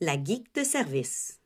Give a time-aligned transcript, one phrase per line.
[0.00, 1.36] la geek de service.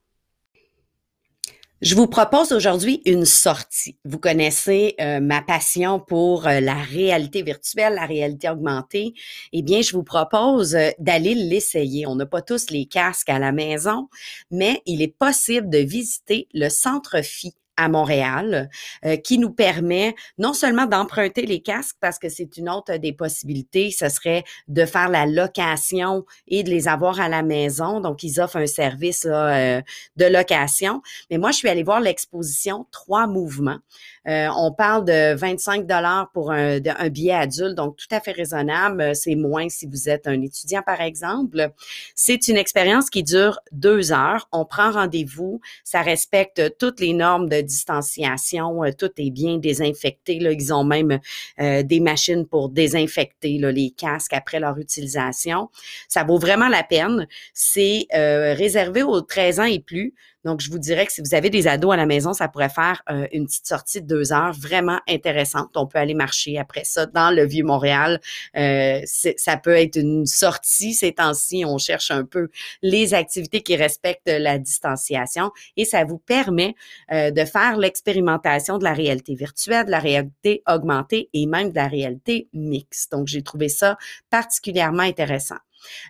[1.82, 3.98] Je vous propose aujourd'hui une sortie.
[4.04, 9.12] Vous connaissez euh, ma passion pour euh, la réalité virtuelle, la réalité augmentée.
[9.52, 12.06] Eh bien, je vous propose euh, d'aller l'essayer.
[12.06, 14.08] On n'a pas tous les casques à la maison,
[14.50, 18.70] mais il est possible de visiter le Centre Phi à Montréal,
[19.04, 23.12] euh, qui nous permet non seulement d'emprunter les casques, parce que c'est une autre des
[23.12, 28.00] possibilités, ce serait de faire la location et de les avoir à la maison.
[28.00, 29.80] Donc, ils offrent un service euh,
[30.16, 31.02] de location.
[31.30, 33.78] Mais moi, je suis allée voir l'exposition Trois mouvements.
[34.26, 38.32] Euh, on parle de 25 dollars pour un, un, billet adulte, donc tout à fait
[38.32, 39.14] raisonnable.
[39.14, 41.70] C'est moins si vous êtes un étudiant, par exemple.
[42.14, 44.48] C'est une expérience qui dure deux heures.
[44.52, 45.60] On prend rendez-vous.
[45.82, 48.84] Ça respecte toutes les normes de distanciation.
[48.84, 50.38] Euh, tout est bien désinfecté.
[50.38, 50.52] Là.
[50.52, 51.18] Ils ont même
[51.60, 55.70] euh, des machines pour désinfecter là, les casques après leur utilisation.
[56.08, 57.26] Ça vaut vraiment la peine.
[57.52, 60.14] C'est réservé aux 13 ans et plus.
[60.44, 62.68] Donc, je vous dirais que si vous avez des ados à la maison, ça pourrait
[62.68, 65.70] faire euh, une petite sortie de deux heures vraiment intéressante.
[65.76, 68.20] On peut aller marcher après ça dans le Vieux-Montréal.
[68.56, 71.64] Euh, ça peut être une sortie ces temps-ci.
[71.66, 72.48] On cherche un peu
[72.82, 76.74] les activités qui respectent la distanciation et ça vous permet
[77.12, 81.76] euh, de faire l'expérimentation de la réalité virtuelle, de la réalité augmentée et même de
[81.76, 83.12] la réalité mixte.
[83.12, 83.96] Donc, j'ai trouvé ça
[84.30, 85.56] particulièrement intéressant.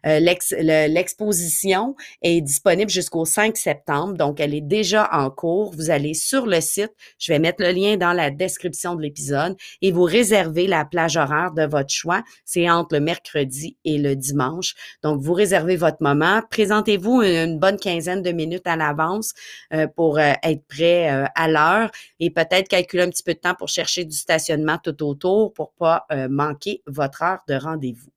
[0.07, 5.73] Euh, l'exposition est disponible jusqu'au 5 septembre, donc elle est déjà en cours.
[5.75, 9.57] Vous allez sur le site, je vais mettre le lien dans la description de l'épisode
[9.83, 12.23] et vous réservez la plage horaire de votre choix.
[12.45, 14.75] C'est entre le mercredi et le dimanche.
[15.03, 16.43] Donc, vous réservez votre moment.
[16.51, 19.33] Présentez-vous une bonne quinzaine de minutes à l'avance
[19.73, 23.55] euh, pour euh, être prêt à l'heure et peut-être calculer un petit peu de temps
[23.55, 28.11] pour chercher du stationnement tout autour pour pas manquer votre heure de rendez-vous.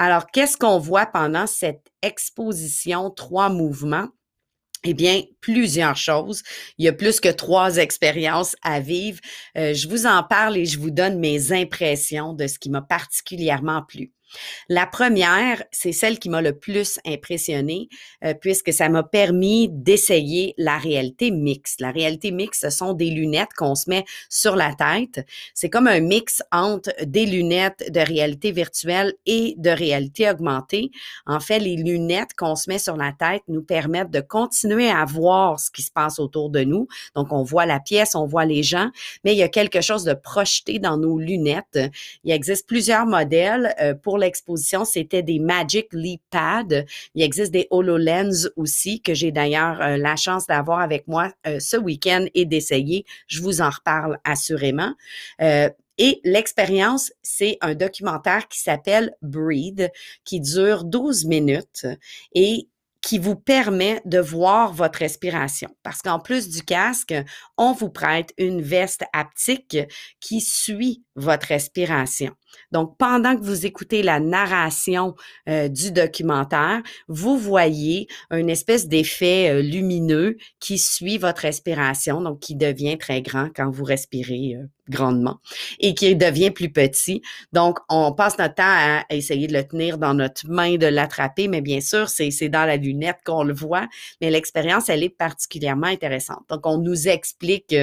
[0.00, 4.08] Alors, qu'est-ce qu'on voit pendant cette exposition trois mouvements?
[4.84, 6.44] Eh bien, plusieurs choses.
[6.78, 9.18] Il y a plus que trois expériences à vivre.
[9.56, 12.80] Euh, je vous en parle et je vous donne mes impressions de ce qui m'a
[12.80, 14.12] particulièrement plu.
[14.68, 17.88] La première, c'est celle qui m'a le plus impressionné
[18.24, 21.80] euh, puisque ça m'a permis d'essayer la réalité mixte.
[21.80, 25.26] La réalité mixte, ce sont des lunettes qu'on se met sur la tête.
[25.54, 30.90] C'est comme un mix entre des lunettes de réalité virtuelle et de réalité augmentée.
[31.26, 35.04] En fait, les lunettes qu'on se met sur la tête nous permettent de continuer à
[35.04, 36.88] voir ce qui se passe autour de nous.
[37.14, 38.90] Donc, on voit la pièce, on voit les gens,
[39.24, 41.78] mais il y a quelque chose de projeté dans nos lunettes.
[42.24, 46.86] Il existe plusieurs modèles euh, pour l'exposition, c'était des Magic Leap Pad.
[47.14, 51.58] Il existe des HoloLens aussi que j'ai d'ailleurs euh, la chance d'avoir avec moi euh,
[51.60, 53.04] ce week-end et d'essayer.
[53.26, 54.94] Je vous en reparle assurément.
[55.40, 59.90] Euh, et l'expérience, c'est un documentaire qui s'appelle Breathe,
[60.24, 61.86] qui dure 12 minutes
[62.34, 62.68] et
[63.02, 65.70] qui vous permet de voir votre respiration.
[65.82, 67.14] Parce qu'en plus du casque,
[67.56, 69.78] on vous prête une veste haptique
[70.20, 72.32] qui suit votre respiration.
[72.72, 75.14] Donc, pendant que vous écoutez la narration
[75.48, 82.40] euh, du documentaire, vous voyez une espèce d'effet euh, lumineux qui suit votre respiration, donc
[82.40, 85.38] qui devient très grand quand vous respirez euh, grandement
[85.80, 87.22] et qui devient plus petit.
[87.52, 91.48] Donc, on passe notre temps à essayer de le tenir dans notre main, de l'attraper,
[91.48, 93.86] mais bien sûr, c'est dans la lunette qu'on le voit,
[94.20, 96.44] mais l'expérience, elle est particulièrement intéressante.
[96.48, 97.74] Donc, on nous explique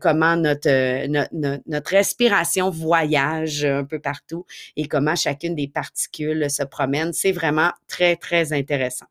[0.00, 4.46] comment notre, notre, notre respiration voyage un peu partout
[4.76, 7.12] et comment chacune des particules se promène.
[7.12, 9.06] C'est vraiment très, très intéressant.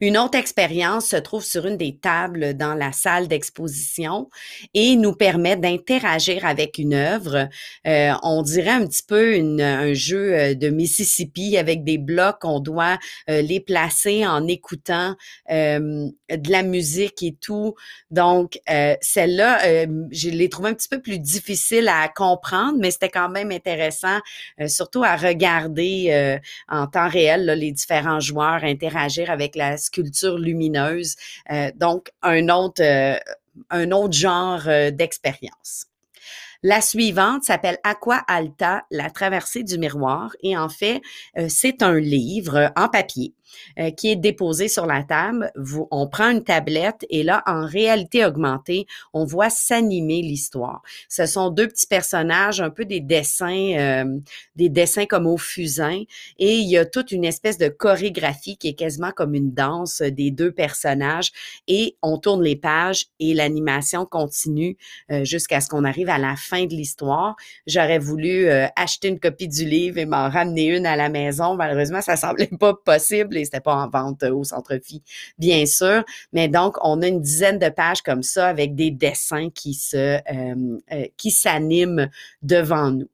[0.00, 4.28] Une autre expérience se trouve sur une des tables dans la salle d'exposition
[4.74, 7.48] et nous permet d'interagir avec une œuvre.
[7.86, 12.44] Euh, on dirait un petit peu un jeu euh, de Mississippi avec des blocs.
[12.44, 12.98] On doit
[13.28, 15.14] euh, les placer en écoutant
[15.48, 17.74] de la musique et tout.
[18.10, 18.58] Donc,
[19.00, 23.50] celle-là, je l'ai trouvée un petit peu plus difficile à comprendre, mais c'était quand même
[23.50, 24.18] intéressant,
[24.66, 26.38] surtout à regarder
[26.68, 31.16] en temps réel les différents joueurs interagir avec la sculpture lumineuse.
[31.52, 33.18] Euh, donc, un autre, euh,
[33.68, 35.86] un autre genre euh, d'expérience.
[36.62, 40.36] La suivante s'appelle Aqua Alta, la traversée du miroir.
[40.42, 41.00] Et en fait,
[41.48, 43.32] c'est un livre en papier
[43.78, 45.50] euh, qui est déposé sur la table.
[45.56, 50.82] Vous, on prend une tablette et là, en réalité augmentée, on voit s'animer l'histoire.
[51.08, 54.18] Ce sont deux petits personnages, un peu des dessins, euh,
[54.56, 56.02] des dessins comme au fusain,
[56.38, 60.02] et il y a toute une espèce de chorégraphie qui est quasiment comme une danse
[60.02, 61.32] des deux personnages.
[61.66, 64.76] Et on tourne les pages et l'animation continue
[65.10, 67.36] euh, jusqu'à ce qu'on arrive à la fin de l'histoire.
[67.66, 71.54] J'aurais voulu euh, acheter une copie du livre et m'en ramener une à la maison.
[71.54, 75.02] Malheureusement, ça semblait pas possible et c'était pas en vente au centre-fille,
[75.38, 76.04] bien sûr.
[76.32, 80.20] Mais donc, on a une dizaine de pages comme ça avec des dessins qui se
[81.16, 82.08] qui s'animent
[82.42, 83.08] devant nous.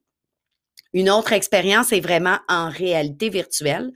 [0.97, 3.91] Une autre expérience est vraiment en réalité virtuelle.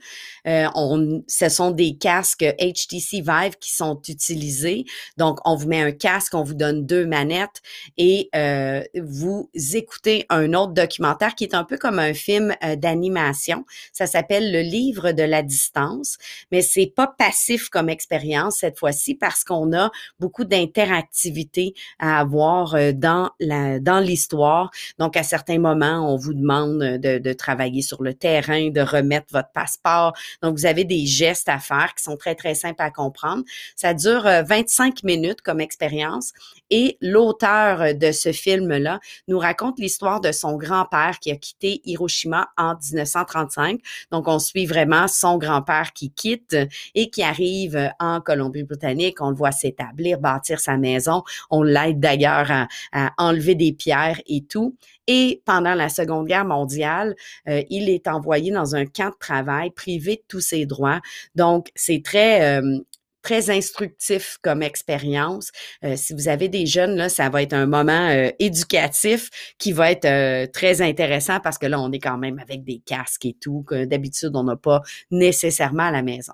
[0.46, 4.84] Euh, on, ce sont des casques HTC Vive qui sont utilisés.
[5.16, 7.60] Donc, on vous met un casque, on vous donne deux manettes
[7.98, 12.76] et euh, vous écoutez un autre documentaire qui est un peu comme un film euh,
[12.76, 13.64] d'animation.
[13.92, 16.18] Ça s'appelle Le livre de la distance,
[16.52, 19.90] mais c'est pas passif comme expérience cette fois-ci parce qu'on a
[20.20, 24.70] beaucoup d'interactivité à avoir dans la dans l'histoire.
[25.00, 29.50] Donc, à certains moments, on vous demande de, travailler sur le terrain, de remettre votre
[29.52, 30.12] passeport,
[30.42, 33.44] donc, vous avez des gestes à faire qui sont très, très simples à comprendre.
[33.76, 36.32] Ça dure 25 euh, minutes comme expérience
[36.72, 38.98] et l'auteur de ce film-là
[39.28, 43.78] nous raconte l'histoire de son grand-père qui a quitté Hiroshima en 1935.
[44.10, 46.56] Donc, on suit vraiment son grand-père qui quitte
[46.94, 49.20] et qui arrive en Colombie-Britannique.
[49.20, 51.24] On le voit s'établir, bâtir sa maison.
[51.50, 54.74] On l'aide d'ailleurs à, enlever des pierres et tout.
[55.06, 57.16] Et pendant la Seconde Guerre mondiale,
[57.48, 61.00] euh, il est envoyé dans un camp de travail privé de tous ses droits.
[61.34, 62.60] Donc, c'est très...
[62.62, 62.78] Euh,
[63.22, 65.50] très instructif comme expérience.
[65.84, 69.90] Euh, si vous avez des jeunes, là, ça va être un moment éducatif qui va
[69.90, 73.64] être très intéressant parce que là, on est quand même avec des casques et tout,
[73.66, 76.32] que d'habitude, on n'a pas nécessairement à la maison.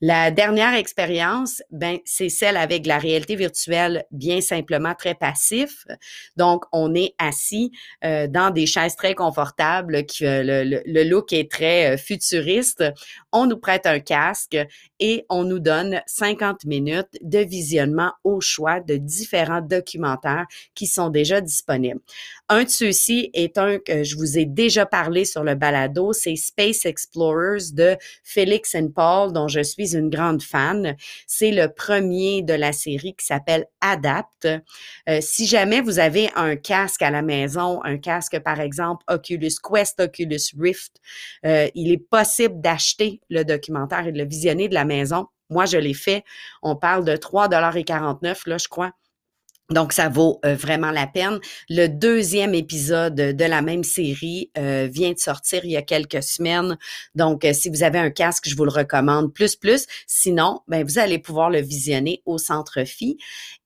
[0.00, 5.84] La dernière expérience, ben, c'est celle avec la réalité virtuelle, bien simplement très passif.
[6.36, 7.70] Donc, on est assis
[8.04, 12.84] euh, dans des chaises très confortables, euh, le, le, look est très euh, futuriste.
[13.32, 14.56] On nous prête un casque
[14.98, 21.10] et on nous donne 50 minutes de visionnement au choix de différents documentaires qui sont
[21.10, 22.00] déjà disponibles.
[22.48, 26.36] Un de ceux-ci est un que je vous ai déjà parlé sur le balado, c'est
[26.36, 30.96] Space Explorers de Félix and Paul, dont je suis une grande fan.
[31.26, 34.48] C'est le premier de la série qui s'appelle Adapt.
[35.08, 39.52] Euh, si jamais vous avez un casque à la maison, un casque par exemple Oculus
[39.62, 40.96] Quest, Oculus Rift,
[41.46, 45.26] euh, il est possible d'acheter le documentaire et de le visionner de la maison.
[45.50, 46.24] Moi, je l'ai fait.
[46.62, 48.92] On parle de 3,49 là, je crois.
[49.72, 51.38] Donc, ça vaut euh, vraiment la peine.
[51.68, 56.22] Le deuxième épisode de la même série euh, vient de sortir il y a quelques
[56.22, 56.78] semaines.
[57.14, 59.86] Donc, euh, si vous avez un casque, je vous le recommande plus, plus.
[60.06, 63.16] Sinon, ben, vous allez pouvoir le visionner au Centre Phi.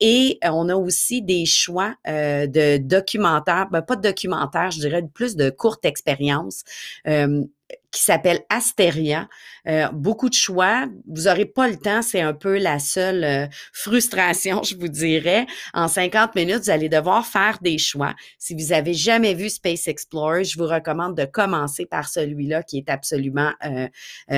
[0.01, 5.37] Et on a aussi des choix de documentaires, ben, pas de documentaires, je dirais plus
[5.37, 6.65] de courtes expériences
[7.97, 9.27] qui s'appelle Asteria.
[9.67, 10.87] Euh, beaucoup de choix.
[11.09, 15.47] Vous aurez pas le temps, c'est un peu la seule euh, frustration, je vous dirais.
[15.73, 18.15] En 50 minutes, vous allez devoir faire des choix.
[18.39, 22.77] Si vous avez jamais vu Space Explorer, je vous recommande de commencer par celui-là qui
[22.77, 23.89] est absolument euh,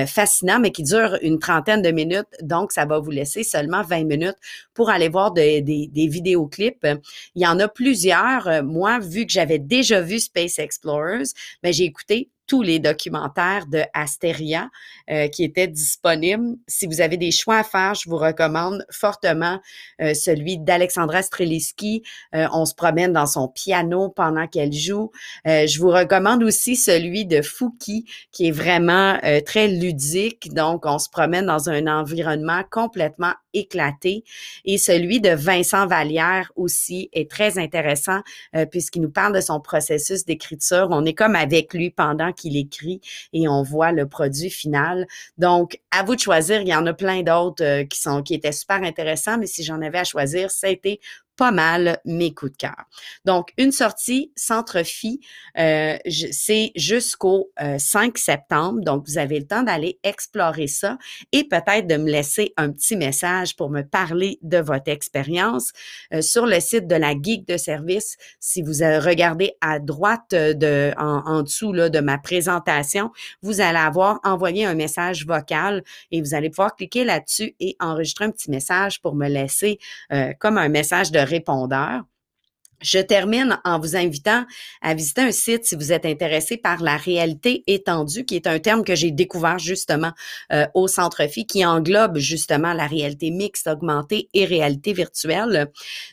[0.05, 2.29] fascinant, mais qui dure une trentaine de minutes.
[2.41, 4.37] Donc, ça va vous laisser seulement 20 minutes
[4.73, 5.61] pour aller voir des
[5.93, 6.87] vidéoclips.
[7.35, 8.63] Il y en a plusieurs.
[8.63, 13.67] Moi, vu que j'avais déjà vu Space Explorers, mais ben, j'ai écouté tous les documentaires
[13.67, 14.69] de Asteria
[15.09, 16.55] euh, qui étaient disponibles.
[16.67, 19.59] Si vous avez des choix à faire, je vous recommande fortement
[20.01, 22.01] euh, celui d'Alexandra Streliski.
[22.33, 25.11] Euh, on se promène dans son piano pendant qu'elle joue.
[25.45, 30.51] je vous recommande aussi celui de Fouki qui est vraiment très ludique.
[30.53, 34.23] Donc, on se promène dans un environnement complètement éclaté.
[34.65, 38.21] Et celui de Vincent Vallière aussi est très intéressant
[38.71, 40.87] puisqu'il nous parle de son processus d'écriture.
[40.91, 43.01] On est comme avec lui pendant qu'il écrit
[43.33, 45.05] et on voit le produit final.
[45.37, 46.61] Donc, à vous de choisir.
[46.61, 49.63] Il y en a plein d'autres euh, qui sont qui étaient super intéressants, mais si
[49.63, 50.99] j'en avais à choisir, été
[51.39, 52.83] pas mal mes coups de cœur.
[53.23, 55.21] Donc, une sortie centre-fille,
[55.57, 55.97] euh,
[56.31, 58.81] c'est jusqu'au 5 euh, septembre.
[58.81, 60.97] Donc, vous avez le temps d'aller explorer ça
[61.31, 65.71] et peut-être de me laisser un petit message pour me parler de votre expérience
[66.13, 68.17] euh, sur le site de la Geek de service.
[68.41, 73.79] Si vous regardez à droite de, en, en dessous là, de ma présentation, vous allez
[73.79, 78.51] avoir envoyé un message vocal et vous allez pouvoir cliquer là-dessus et enregistrer un petit
[78.51, 79.79] message pour me laisser
[80.39, 82.03] comme un message de répondeur.
[82.81, 84.45] Je termine en vous invitant
[84.81, 88.59] à visiter un site si vous êtes intéressé par la réalité étendue, qui est un
[88.59, 90.11] terme que j'ai découvert justement
[90.53, 95.67] euh, au Centre Phi, qui englobe justement la réalité mixte, augmentée et réalité virtuelle.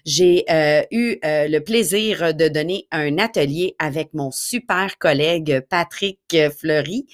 [0.04, 6.18] J'ai euh, eu euh, le plaisir de donner un atelier avec mon super collègue Patrick
[6.58, 7.06] Fleury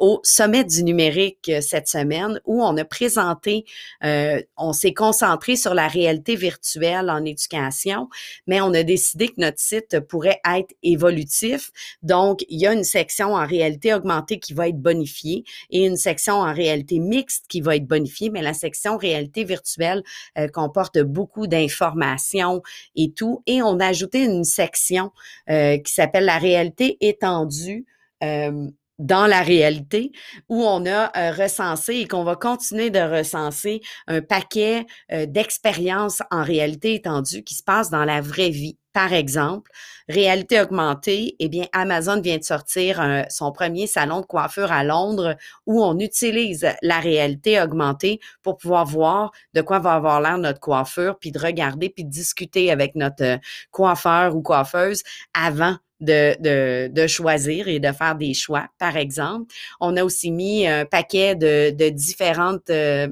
[0.00, 3.64] au Sommet du numérique cette semaine, où on a présenté,
[4.02, 8.08] on s'est concentré sur la réalité virtuelle en éducation,
[8.46, 11.70] mais on on a décidé que notre site pourrait être évolutif.
[12.02, 15.96] Donc, il y a une section en réalité augmentée qui va être bonifiée et une
[15.96, 20.02] section en réalité mixte qui va être bonifiée, mais la section réalité virtuelle
[20.38, 22.62] euh, comporte beaucoup d'informations
[22.96, 23.42] et tout.
[23.46, 25.12] Et on a ajouté une section
[25.50, 27.84] euh, qui s'appelle la réalité étendue.
[28.22, 28.68] Euh,
[28.98, 30.12] dans la réalité
[30.48, 36.22] où on a euh, recensé et qu'on va continuer de recenser un paquet euh, d'expériences
[36.30, 38.78] en réalité étendue qui se passent dans la vraie vie.
[38.92, 39.70] Par exemple,
[40.08, 44.84] réalité augmentée, eh bien, Amazon vient de sortir euh, son premier salon de coiffure à
[44.84, 50.36] Londres où on utilise la réalité augmentée pour pouvoir voir de quoi va avoir l'air
[50.36, 53.38] notre coiffure, puis de regarder, puis de discuter avec notre
[53.70, 59.54] coiffeur ou coiffeuse avant de, de, de, choisir et de faire des choix, par exemple.
[59.80, 63.08] On a aussi mis un paquet de, de différentes euh,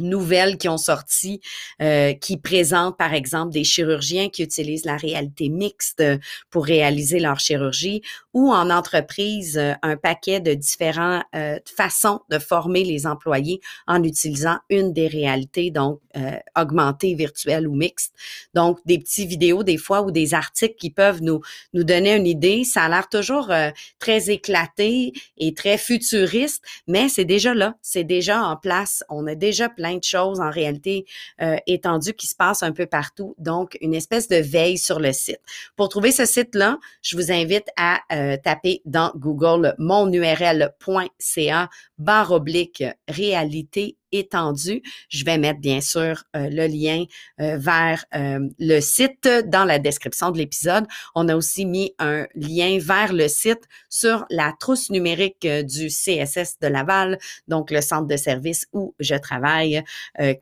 [0.00, 1.40] nouvelles qui ont sorti,
[1.82, 6.02] euh, qui présentent par exemple des chirurgiens qui utilisent la réalité mixte
[6.50, 8.02] pour réaliser leur chirurgie,
[8.32, 14.02] ou en entreprise euh, un paquet de différentes euh, façons de former les employés en
[14.02, 18.12] utilisant une des réalités donc euh, augmentée, virtuelle ou mixte.
[18.54, 21.40] Donc des petits vidéos des fois ou des articles qui peuvent nous
[21.72, 22.64] nous donner une idée.
[22.64, 23.52] Ça a l'air toujours
[23.98, 29.02] très éclaté et très futuriste, mais c'est déjà là, c'est déjà en place.
[29.08, 31.06] On a déjà plein de choses en réalité
[31.40, 33.34] euh, étendues qui se passent un peu partout.
[33.38, 35.40] Donc, une espèce de veille sur le site.
[35.76, 41.68] Pour trouver ce site-là, je vous invite à euh, taper dans Google monurl.ca
[41.98, 44.82] barre oblique réalité étendu.
[45.08, 47.04] Je vais mettre bien sûr euh, le lien
[47.40, 50.86] euh, vers euh, le site dans la description de l'épisode.
[51.14, 56.58] On a aussi mis un lien vers le site sur la trousse numérique du CSS
[56.60, 59.82] de Laval, donc le centre de service où je travaille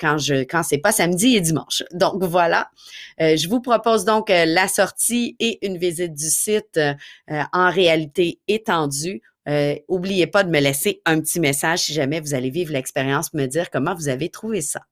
[0.01, 1.83] quand je quand c'est pas samedi et dimanche.
[1.93, 2.71] Donc voilà.
[3.19, 6.81] je vous propose donc la sortie et une visite du site
[7.29, 12.35] en réalité étendue euh, oubliez pas de me laisser un petit message si jamais vous
[12.35, 14.83] allez vivre l'expérience, me dire comment vous avez trouvé ça.